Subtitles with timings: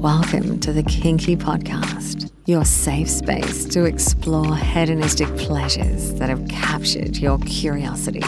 [0.00, 7.18] Welcome to the Kinky Podcast, your safe space to explore hedonistic pleasures that have captured
[7.18, 8.22] your curiosity.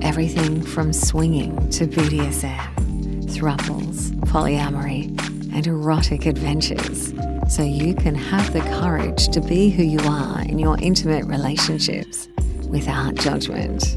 [0.00, 5.08] Everything from swinging to BDSM, thruples, polyamory,
[5.54, 7.12] and erotic adventures,
[7.54, 12.28] so you can have the courage to be who you are in your intimate relationships
[12.70, 13.94] without judgment.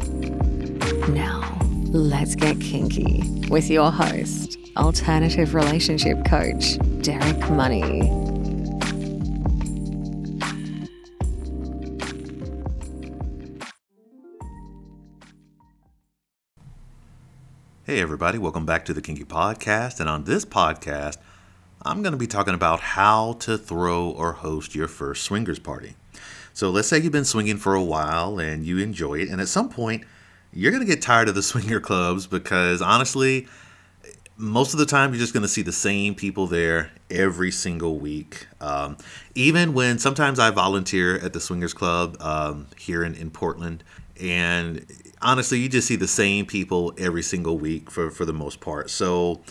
[1.07, 1.57] Now,
[1.93, 7.99] let's get kinky with your host, alternative relationship coach, Derek Money.
[17.83, 19.99] Hey, everybody, welcome back to the Kinky Podcast.
[19.99, 21.17] And on this podcast,
[21.81, 25.95] I'm going to be talking about how to throw or host your first swingers party.
[26.53, 29.49] So, let's say you've been swinging for a while and you enjoy it, and at
[29.49, 30.05] some point,
[30.53, 33.47] you're going to get tired of the swinger clubs because honestly,
[34.39, 37.99] most of the time you're just going to see the same people there every single
[37.99, 38.47] week.
[38.61, 38.97] Um,
[39.35, 43.83] even when sometimes I volunteer at the Swingers Club um, here in, in Portland,
[44.19, 44.85] and
[45.21, 48.89] honestly, you just see the same people every single week for, for the most part.
[48.89, 49.41] So,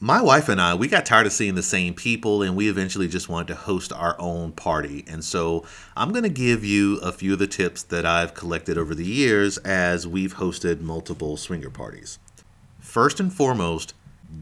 [0.00, 3.08] my wife and I, we got tired of seeing the same people, and we eventually
[3.08, 5.04] just wanted to host our own party.
[5.06, 8.78] And so, I'm going to give you a few of the tips that I've collected
[8.78, 12.18] over the years as we've hosted multiple swinger parties.
[12.80, 13.94] First and foremost,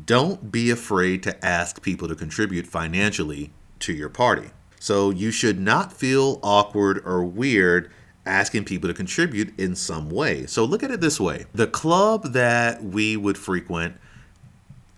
[0.05, 4.50] don't be afraid to ask people to contribute financially to your party.
[4.78, 7.91] So, you should not feel awkward or weird
[8.27, 10.47] asking people to contribute in some way.
[10.47, 13.97] So look at it this way the club that we would frequent,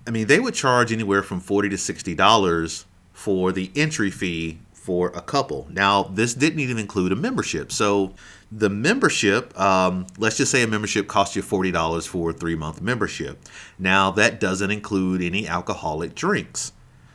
[0.06, 5.08] I mean, they would charge anywhere from 40 to $60 for the entry fee for
[5.14, 5.66] a couple.
[5.70, 7.72] Now, this didn't even include a membership.
[7.72, 8.12] So
[8.52, 12.82] the membership, um, let's just say a membership costs you $40 for a three month
[12.82, 13.38] membership.
[13.78, 16.74] Now, that doesn't include any alcoholic drinks.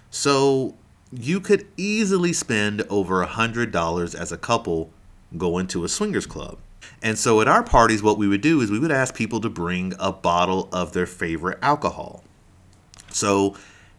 [0.09, 0.77] So
[1.11, 4.89] you could easily spend over a $100 as a couple
[5.37, 6.57] going to a swingers club.
[7.03, 9.49] And so at our parties, what we would do is we would ask people to
[9.49, 12.23] bring a bottle of their favorite alcohol.
[13.11, 13.55] So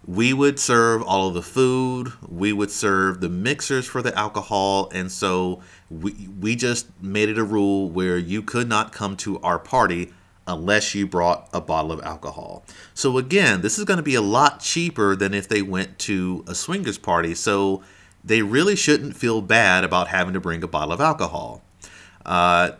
[0.06, 4.90] we would serve all of the food, we would serve the mixers for the alcohol,
[4.92, 9.38] and so we, we just made it a rule where you could not come to
[9.40, 10.12] our party
[10.46, 12.64] unless you brought a bottle of alcohol.
[12.94, 16.44] So again, this is going to be a lot cheaper than if they went to
[16.48, 17.34] a swingers party.
[17.34, 17.82] So
[18.24, 21.62] they really shouldn't feel bad about having to bring a bottle of alcohol.
[22.26, 22.72] Uh,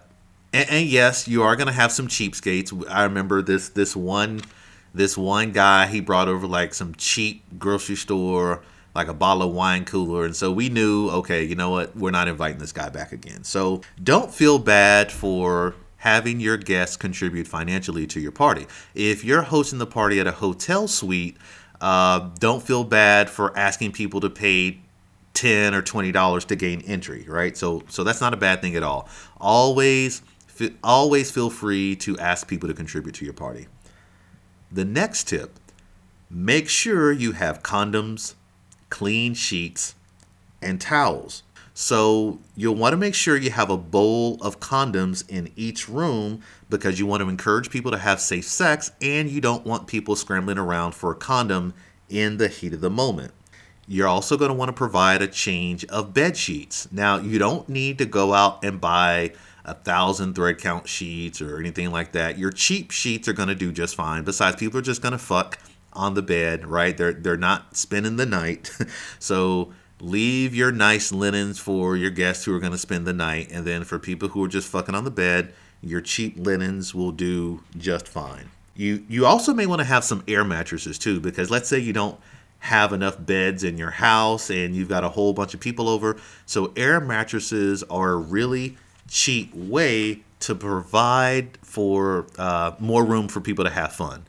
[0.52, 2.84] and, and, yes, you are going to have some cheapskates.
[2.90, 4.40] I remember this this one
[4.94, 8.62] this one guy he brought over like some cheap grocery store
[8.94, 10.24] like a bottle of wine cooler.
[10.24, 11.96] And so we knew okay you know what?
[11.96, 13.44] We're not inviting this guy back again.
[13.44, 18.66] So don't feel bad for having your guests contribute financially to your party.
[18.94, 21.36] If you're hosting the party at a hotel suite
[21.80, 24.80] uh, don't feel bad for asking people to pay
[25.32, 27.56] 10 or 20 dollars to gain entry right?
[27.56, 29.08] So so that's not a bad thing at all.
[29.40, 30.22] Always
[30.84, 33.66] always feel free to ask people to contribute to your party
[34.70, 35.58] the next tip
[36.30, 38.34] make sure you have condoms
[38.88, 39.94] clean sheets
[40.62, 41.42] and towels
[41.72, 46.42] so you'll want to make sure you have a bowl of condoms in each room
[46.68, 50.14] because you want to encourage people to have safe sex and you don't want people
[50.14, 51.72] scrambling around for a condom
[52.08, 53.32] in the heat of the moment
[53.90, 56.86] you're also going to want to provide a change of bed sheets.
[56.92, 59.32] Now, you don't need to go out and buy
[59.64, 62.38] a thousand thread count sheets or anything like that.
[62.38, 64.24] Your cheap sheets are going to do just fine.
[64.24, 65.58] Besides, people are just going to fuck
[65.92, 66.96] on the bed, right?
[66.96, 68.70] They're they're not spending the night.
[69.18, 73.48] so leave your nice linens for your guests who are going to spend the night,
[73.50, 77.12] and then for people who are just fucking on the bed, your cheap linens will
[77.12, 78.50] do just fine.
[78.74, 81.92] You you also may want to have some air mattresses too, because let's say you
[81.92, 82.18] don't
[82.60, 86.16] have enough beds in your house and you've got a whole bunch of people over.
[86.46, 88.76] So, air mattresses are really
[89.10, 94.24] cheap way to provide for uh, more room for people to have fun.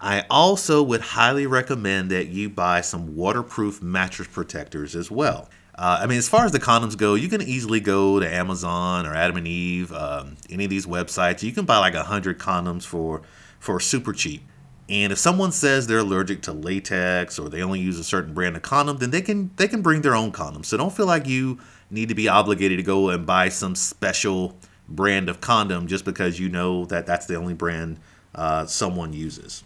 [0.00, 5.48] I also would highly recommend that you buy some waterproof mattress protectors as well.
[5.76, 9.06] Uh, I mean, as far as the condoms go, you can easily go to Amazon
[9.06, 11.42] or Adam and Eve, um, any of these websites.
[11.42, 13.22] You can buy like a hundred condoms for
[13.58, 14.42] for super cheap.
[14.88, 18.56] And if someone says they're allergic to latex or they only use a certain brand
[18.56, 20.64] of condom, then they can they can bring their own condom.
[20.64, 21.58] So don't feel like you
[21.92, 24.56] need to be obligated to go and buy some special
[24.88, 28.00] brand of condom just because you know that that's the only brand
[28.34, 29.62] uh, someone uses.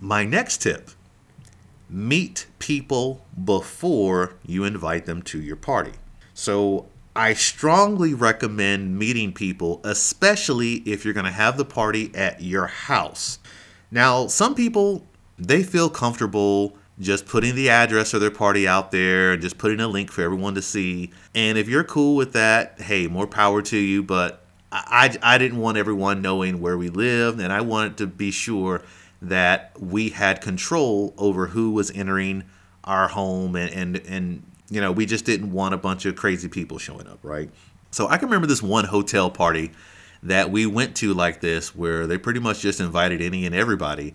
[0.00, 0.90] My next tip:
[1.88, 5.92] meet people before you invite them to your party.
[6.34, 12.40] So I strongly recommend meeting people, especially if you're going to have the party at
[12.40, 13.38] your house.
[13.90, 15.06] Now, some people
[15.38, 19.80] they feel comfortable just putting the address of their party out there and just putting
[19.80, 21.10] a link for everyone to see.
[21.34, 24.02] And if you're cool with that, hey, more power to you.
[24.02, 28.30] But I, I didn't want everyone knowing where we lived, and I wanted to be
[28.30, 28.82] sure
[29.20, 32.44] that we had control over who was entering
[32.84, 36.48] our home and, and, and you know, we just didn't want a bunch of crazy
[36.48, 37.50] people showing up, right?
[37.92, 39.70] So I can remember this one hotel party
[40.22, 44.14] that we went to like this where they pretty much just invited any and everybody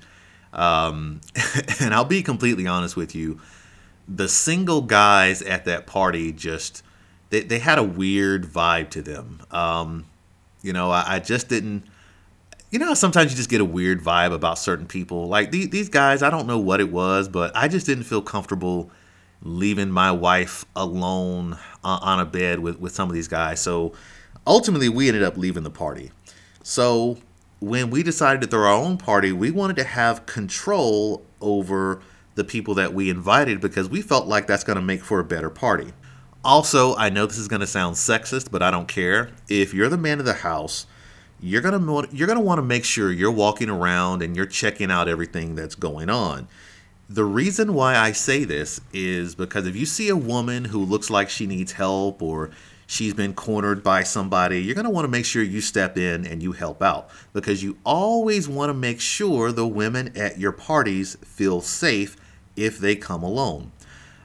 [0.54, 1.22] um,
[1.80, 3.40] and I'll be completely honest with you,
[4.08, 6.84] the single guys at that party just
[7.30, 9.42] they, they had a weird vibe to them.
[9.52, 10.06] Um,
[10.62, 11.84] you know, I, I, just didn't.
[12.72, 15.28] You know, sometimes you just get a weird vibe about certain people.
[15.28, 18.22] Like these, these guys, I don't know what it was, but I just didn't feel
[18.22, 18.92] comfortable
[19.42, 23.62] leaving my wife alone on a bed with, with some of these guys.
[23.62, 23.94] So
[24.46, 26.12] ultimately, we ended up leaving the party.
[26.64, 27.18] So
[27.59, 32.01] when we decided to throw our own party, we wanted to have control over
[32.36, 35.24] the people that we invited because we felt like that's going to make for a
[35.24, 35.92] better party.
[36.44, 39.31] Also, I know this is going to sound sexist, but I don't care.
[39.50, 40.86] If you're the man of the house,
[41.39, 44.45] you're going to you're going to want to make sure you're walking around and you're
[44.45, 46.48] checking out everything that's going on.
[47.10, 51.10] The reason why I say this is because if you see a woman who looks
[51.10, 52.51] like she needs help or
[52.88, 56.25] she's been cornered by somebody, you're going to want to make sure you step in
[56.25, 60.54] and you help out because you always want to make sure the women at your
[60.54, 62.16] parties feel safe
[62.56, 63.72] if they come alone.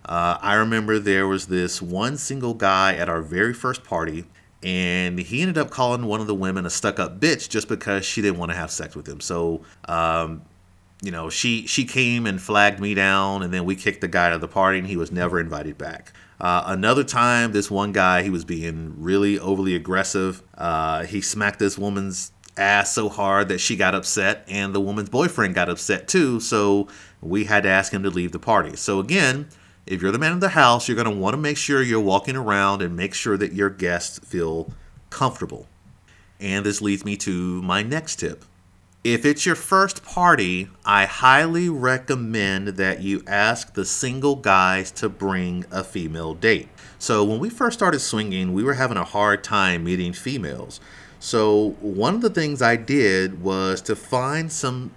[0.04, 4.24] Uh, I remember there was this one single guy at our very first party,
[4.62, 8.04] and he ended up calling one of the women a stuck up bitch just because
[8.04, 9.20] she didn't want to have sex with him.
[9.20, 10.42] So, um,
[11.02, 14.28] you know, she she came and flagged me down, and then we kicked the guy
[14.28, 16.12] out of the party, and he was never invited back.
[16.40, 20.42] Uh, another time, this one guy, he was being really overly aggressive.
[20.56, 25.08] Uh, he smacked this woman's ass so hard that she got upset, and the woman's
[25.08, 26.38] boyfriend got upset too.
[26.40, 26.88] So
[27.20, 28.76] we had to ask him to leave the party.
[28.76, 29.48] So again,
[29.86, 32.00] if you're the man of the house, you're going to want to make sure you're
[32.00, 34.72] walking around and make sure that your guests feel
[35.10, 35.66] comfortable.
[36.38, 38.44] And this leads me to my next tip.
[39.04, 45.08] If it's your first party, I highly recommend that you ask the single guys to
[45.08, 46.68] bring a female date.
[47.00, 50.80] So, when we first started swinging, we were having a hard time meeting females.
[51.18, 54.92] So, one of the things I did was to find some.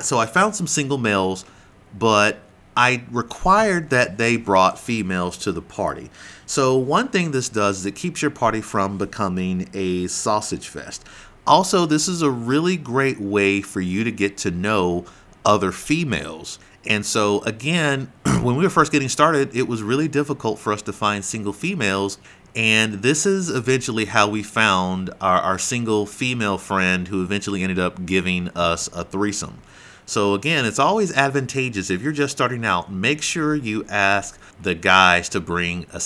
[0.00, 1.44] So, I found some single males,
[1.92, 2.38] but
[2.74, 6.08] I required that they brought females to the party.
[6.46, 11.04] So, one thing this does is it keeps your party from becoming a sausage fest.
[11.46, 15.04] Also, this is a really great way for you to get to know
[15.44, 16.58] other females.
[16.86, 18.12] And so, again,
[18.42, 21.52] when we were first getting started, it was really difficult for us to find single
[21.52, 22.18] females.
[22.54, 27.78] And this is eventually how we found our, our single female friend who eventually ended
[27.78, 29.58] up giving us a threesome.
[30.04, 34.74] So, again, it's always advantageous if you're just starting out, make sure you ask the
[34.74, 36.00] guys to bring a,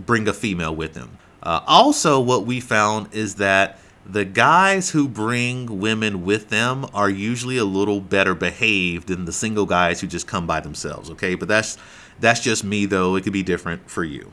[0.00, 1.18] bring a female with them.
[1.42, 7.10] Uh, also, what we found is that the guys who bring women with them are
[7.10, 11.34] usually a little better behaved than the single guys who just come by themselves okay?
[11.34, 11.76] But that's
[12.18, 13.16] that's just me though.
[13.16, 14.32] It could be different for you.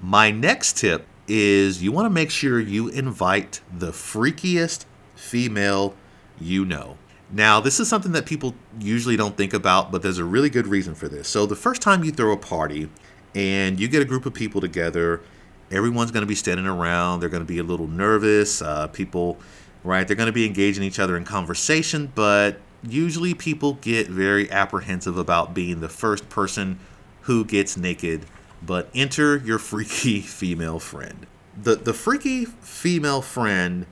[0.00, 4.84] My next tip is you want to make sure you invite the freakiest
[5.14, 5.94] female
[6.40, 6.96] you know.
[7.30, 10.66] Now this is something that people usually don't think about but there's a really good
[10.66, 11.28] reason for this.
[11.28, 12.88] So the first time you throw a party
[13.34, 15.20] and you get a group of people together
[15.70, 17.20] everyone's going to be standing around.
[17.20, 18.62] They're going to be a little nervous.
[18.62, 19.38] Uh, people,
[19.84, 20.06] right?
[20.06, 25.16] They're going to be engaging each other in conversation, but usually people get very apprehensive
[25.18, 26.78] about being the first person
[27.22, 28.26] who gets naked.
[28.62, 31.26] But enter your freaky female friend.
[31.60, 33.86] The the freaky female friend.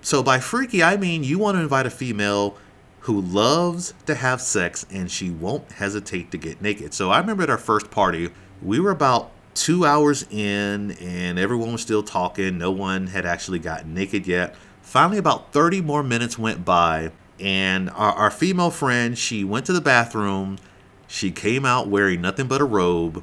[0.00, 2.56] So by freaky, I mean you want to invite a female
[3.00, 6.94] who loves to have sex and she won't hesitate to get naked.
[6.94, 8.30] So I remember at our first party,
[8.62, 12.58] we were about two hours in and everyone was still talking.
[12.58, 14.54] No one had actually gotten naked yet.
[14.82, 19.72] Finally, about 30 more minutes went by, and our, our female friend, she went to
[19.72, 20.58] the bathroom.
[21.06, 23.22] She came out wearing nothing but a robe,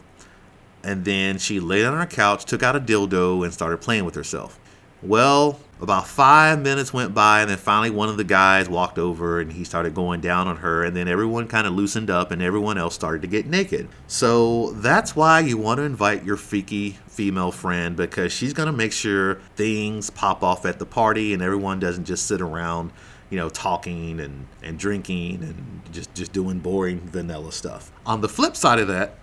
[0.83, 4.15] and then she laid on her couch, took out a dildo, and started playing with
[4.15, 4.59] herself.
[5.01, 9.39] Well, about five minutes went by, and then finally one of the guys walked over
[9.39, 12.41] and he started going down on her, and then everyone kind of loosened up and
[12.41, 13.87] everyone else started to get naked.
[14.07, 18.73] So that's why you want to invite your freaky female friend because she's going to
[18.73, 22.91] make sure things pop off at the party and everyone doesn't just sit around
[23.29, 28.29] you know talking and, and drinking and just just doing boring vanilla stuff on the
[28.29, 29.15] flip side of that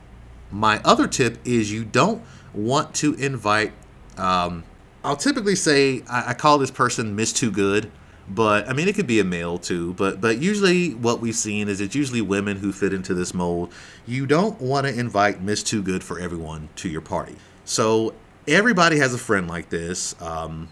[0.50, 2.22] my other tip is you don't
[2.54, 3.72] want to invite
[4.16, 4.62] um,
[5.06, 7.92] I'll typically say I, I call this person Miss Too Good,
[8.28, 9.94] But I mean, it could be a male too.
[9.94, 13.72] But but usually, what we've seen is it's usually women who fit into this mold.
[14.04, 17.36] You don't want to invite Miss Too Good for everyone to your party.
[17.64, 18.14] So
[18.48, 20.20] everybody has a friend like this.
[20.20, 20.68] Um,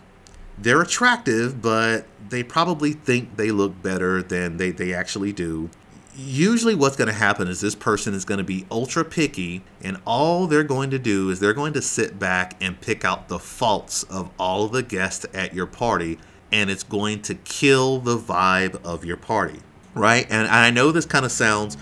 [0.58, 5.70] they're attractive, but they probably think they look better than they, they actually do.
[6.16, 9.96] Usually, what's going to happen is this person is going to be ultra picky, and
[10.06, 13.40] all they're going to do is they're going to sit back and pick out the
[13.40, 16.18] faults of all the guests at your party,
[16.52, 19.58] and it's going to kill the vibe of your party,
[19.92, 20.24] right?
[20.30, 21.76] And I know this kind of sounds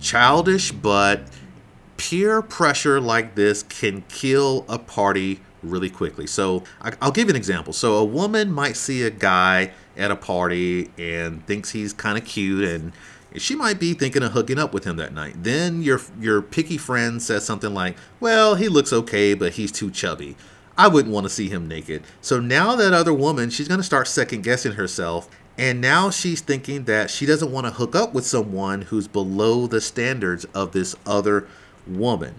[0.00, 1.22] childish, but
[1.96, 6.26] peer pressure like this can kill a party really quickly.
[6.26, 6.64] So
[7.00, 7.72] I'll give you an example.
[7.72, 12.24] So a woman might see a guy at a party and thinks he's kind of
[12.24, 12.92] cute and
[13.34, 15.42] she might be thinking of hooking up with him that night.
[15.42, 19.90] Then your your picky friend says something like, "Well, he looks okay, but he's too
[19.90, 20.36] chubby.
[20.78, 23.84] I wouldn't want to see him naked." So now that other woman, she's going to
[23.84, 25.28] start second guessing herself,
[25.58, 29.66] and now she's thinking that she doesn't want to hook up with someone who's below
[29.66, 31.46] the standards of this other
[31.86, 32.34] woman.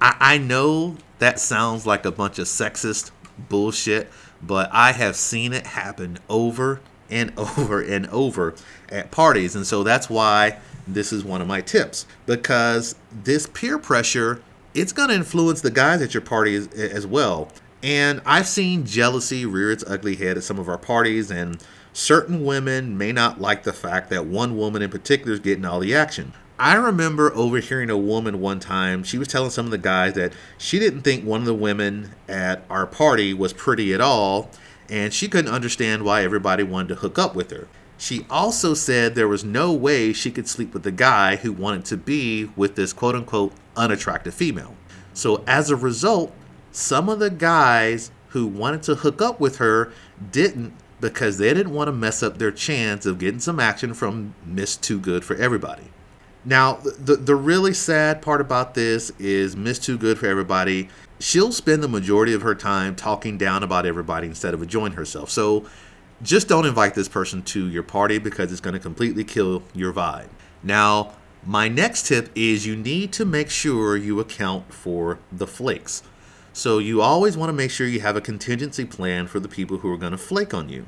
[0.00, 3.10] I, I know that sounds like a bunch of sexist
[3.48, 4.10] bullshit,
[4.42, 8.54] but I have seen it happen over and over and over
[8.88, 9.54] at parties.
[9.54, 14.42] And so that's why this is one of my tips because this peer pressure
[14.74, 17.50] it's going to influence the guys at your party as, as, well.
[17.82, 21.62] And I've seen jealousy rear its ugly head at some of our parties, and
[21.92, 25.80] certain women may not like the fact that one woman in particular is getting all
[25.80, 26.32] the action.
[26.58, 29.02] I remember overhearing a woman one time.
[29.02, 32.10] She was telling some of the guys that she didn't think one of the women
[32.28, 34.50] at our party was pretty at all,
[34.90, 37.68] and she couldn't understand why everybody wanted to hook up with her.
[37.96, 41.84] She also said there was no way she could sleep with the guy who wanted
[41.86, 44.74] to be with this quote unquote unattractive female.
[45.12, 46.34] So, as a result,
[46.72, 49.92] some of the guys who wanted to hook up with her
[50.30, 54.34] didn't because they didn't want to mess up their chance of getting some action from
[54.44, 55.84] Miss Too Good for Everybody.
[56.44, 60.88] Now, the the really sad part about this is Miss Too Good for Everybody.
[61.18, 65.28] She'll spend the majority of her time talking down about everybody instead of enjoying herself.
[65.28, 65.66] So,
[66.22, 69.92] just don't invite this person to your party because it's going to completely kill your
[69.92, 70.28] vibe.
[70.62, 71.12] Now,
[71.44, 76.02] my next tip is you need to make sure you account for the flakes.
[76.54, 79.78] So, you always want to make sure you have a contingency plan for the people
[79.78, 80.86] who are going to flake on you.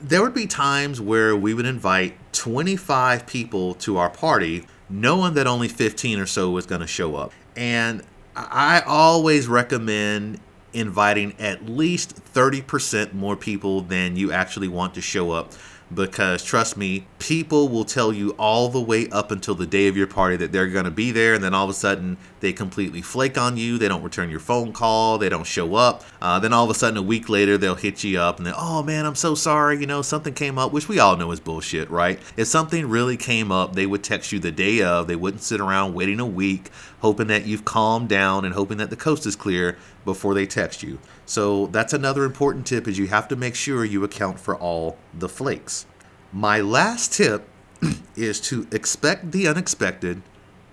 [0.00, 5.46] There would be times where we would invite 25 people to our party knowing that
[5.46, 7.32] only 15 or so was going to show up.
[7.56, 8.02] And
[8.36, 10.40] I always recommend
[10.72, 15.52] inviting at least 30% more people than you actually want to show up
[15.92, 19.96] because trust me, people will tell you all the way up until the day of
[19.96, 22.52] your party that they're going to be there, and then all of a sudden they
[22.52, 23.78] completely flake on you.
[23.78, 26.04] They don't return your phone call, they don't show up.
[26.20, 28.52] Uh, then all of a sudden, a week later, they'll hit you up and they,
[28.54, 29.78] oh man, I'm so sorry.
[29.78, 32.18] You know, something came up, which we all know is bullshit, right?
[32.36, 35.06] If something really came up, they would text you the day of.
[35.06, 38.90] They wouldn't sit around waiting a week, hoping that you've calmed down and hoping that
[38.90, 40.98] the coast is clear before they text you.
[41.28, 44.96] So that's another important tip is you have to make sure you account for all
[45.12, 45.84] the flakes.
[46.32, 47.46] My last tip
[48.16, 50.22] is to expect the unexpected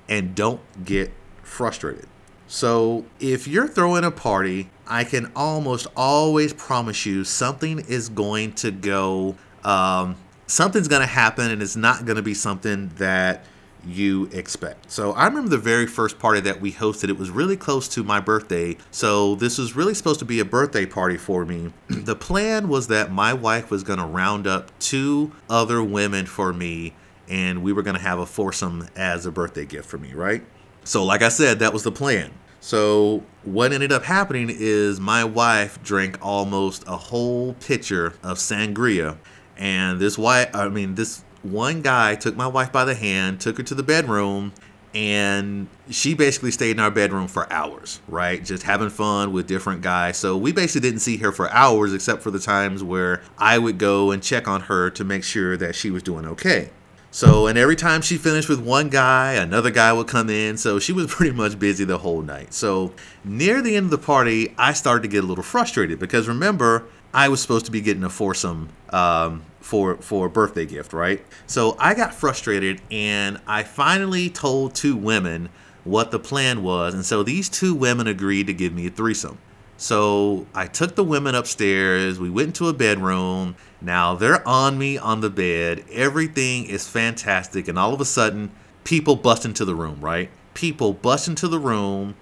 [0.08, 1.12] and don't get
[1.44, 2.08] frustrated.
[2.48, 8.54] So, if you're throwing a party, I can almost always promise you something is going
[8.54, 9.36] to go,
[9.66, 10.16] um,
[10.48, 13.44] something's going to happen, and it's not going to be something that
[13.86, 14.92] you expect.
[14.92, 17.10] So I remember the very first party that we hosted.
[17.10, 18.78] It was really close to my birthday.
[18.92, 21.74] So this was really supposed to be a birthday party for me.
[21.88, 26.54] the plan was that my wife was going to round up two other women for
[26.54, 26.94] me
[27.28, 30.44] and we were going to have a foursome as a birthday gift for me, right?
[30.84, 32.32] So like I said, that was the plan.
[32.60, 39.18] So what ended up happening is my wife drank almost a whole pitcher of sangria
[39.58, 43.58] and this wife I mean this one guy took my wife by the hand, took
[43.58, 44.54] her to the bedroom,
[44.96, 48.44] and she basically stayed in our bedroom for hours, right?
[48.44, 50.16] Just having fun with different guys.
[50.16, 53.78] So we basically didn't see her for hours except for the times where I would
[53.78, 56.70] go and check on her to make sure that she was doing okay.
[57.12, 60.58] So, and every time she finished with one guy, another guy would come in.
[60.58, 62.54] So she was pretty much busy the whole night.
[62.54, 66.28] So, near the end of the party, I started to get a little frustrated because
[66.28, 66.86] remember,
[67.16, 71.26] I was supposed to be getting a foursome um, for for a birthday gift, right?
[71.48, 75.48] So I got frustrated and I finally told two women
[75.86, 79.38] what the plan was, and so these two women agreed to give me a threesome.
[79.78, 82.20] So I took the women upstairs.
[82.20, 83.56] We went into a bedroom.
[83.80, 85.86] Now they're on me on the bed.
[85.94, 88.52] Everything is fantastic, and all of a sudden,
[88.84, 90.02] people bust into the room.
[90.02, 90.30] Right?
[90.54, 92.16] People bust into the room,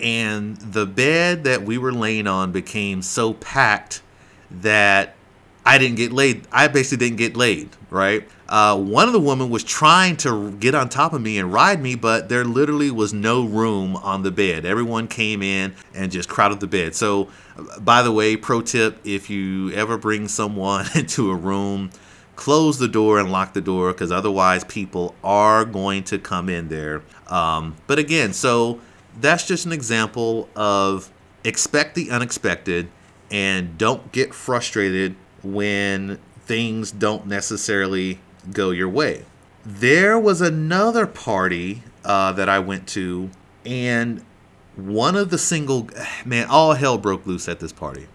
[0.00, 4.02] and the bed that we were laying on became so packed
[4.50, 5.14] that
[5.64, 6.46] I didn't get laid.
[6.50, 8.26] I basically didn't get laid, right?
[8.48, 11.80] Uh, one of the women was trying to get on top of me and ride
[11.80, 14.64] me, but there literally was no room on the bed.
[14.64, 16.94] Everyone came in and just crowded the bed.
[16.94, 17.28] So,
[17.78, 21.90] by the way, pro tip if you ever bring someone into a room,
[22.34, 26.68] close the door and lock the door because otherwise people are going to come in
[26.68, 27.02] there.
[27.28, 28.80] Um, but again, so
[29.20, 31.10] that's just an example of
[31.44, 32.88] expect the unexpected
[33.30, 38.20] and don't get frustrated when things don't necessarily
[38.52, 39.24] go your way.
[39.64, 43.30] There was another party uh, that I went to,
[43.64, 44.24] and
[44.76, 45.88] one of the single
[46.24, 48.06] man, all hell broke loose at this party.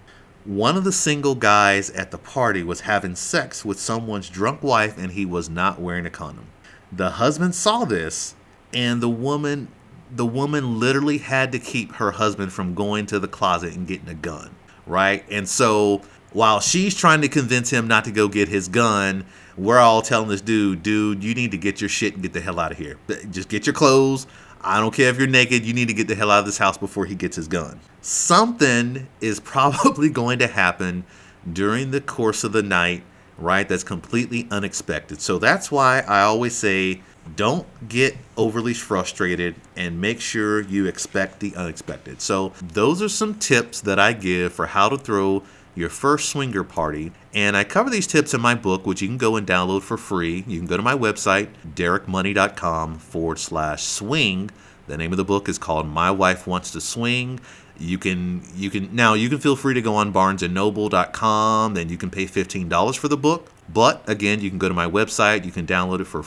[0.44, 4.98] One of the single guys at the party was having sex with someone's drunk wife,
[4.98, 6.48] and he was not wearing a condom.
[6.92, 8.36] The husband saw this,
[8.74, 9.70] and the woman,
[10.12, 14.08] the woman literally had to keep her husband from going to the closet and getting
[14.08, 14.55] a gun,
[14.86, 15.24] right?
[15.30, 16.02] And so
[16.34, 19.26] while she's trying to convince him not to go get his gun,
[19.58, 22.42] we're all telling this dude, dude, you need to get your shit and get the
[22.42, 22.98] hell out of here.
[23.32, 24.28] Just get your clothes.
[24.62, 25.64] I don't care if you're naked.
[25.64, 27.80] You need to get the hell out of this house before he gets his gun.
[28.02, 31.06] Something is probably going to happen
[31.52, 33.04] during the course of the night,
[33.38, 33.70] right?
[33.70, 35.22] That's completely unexpected.
[35.22, 37.02] So that's why I always say
[37.36, 42.22] don't get overly frustrated and make sure you expect the unexpected.
[42.22, 45.44] So, those are some tips that I give for how to throw
[45.76, 47.12] your first swinger party.
[47.34, 49.98] And I cover these tips in my book, which you can go and download for
[49.98, 50.44] free.
[50.48, 54.50] You can go to my website, derekmoney.com forward slash swing.
[54.88, 57.40] The name of the book is called My Wife Wants to Swing.
[57.78, 61.98] You can you can now you can feel free to go on barnesandnoble.com and you
[61.98, 63.52] can pay $15 for the book.
[63.68, 66.24] But again, you can go to my website, you can download it for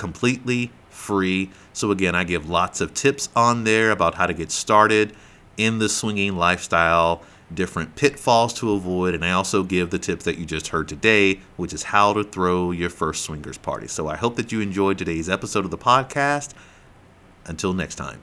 [0.00, 1.50] completely free.
[1.74, 5.14] So again, I give lots of tips on there about how to get started
[5.58, 10.38] in the swinging lifestyle different pitfalls to avoid, and I also give the tips that
[10.38, 13.88] you just heard today, which is how to throw your first swingers party.
[13.88, 16.54] So I hope that you enjoyed today's episode of the podcast.
[17.46, 18.20] Until next time.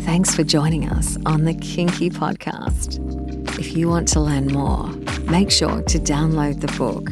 [0.00, 2.98] Thanks for joining us on the Kinky Podcast.
[3.58, 4.88] If you want to learn more,
[5.30, 7.10] make sure to download the book,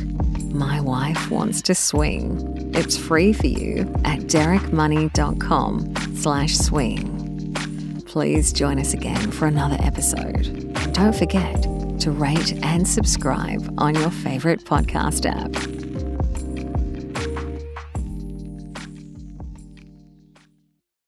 [0.52, 2.70] My Wife Wants to Swing.
[2.74, 7.22] It's free for you at derekmoney.com slash swing
[8.12, 10.70] please join us again for another episode.
[10.92, 11.62] Don't forget
[12.00, 15.50] to rate and subscribe on your favorite podcast app.